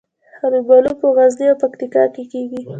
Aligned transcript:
الوبالو 0.45 0.91
په 0.99 1.07
غزني 1.15 1.45
او 1.51 1.59
پکتیکا 1.63 2.03
کې 2.13 2.23
کیږي 2.31 2.59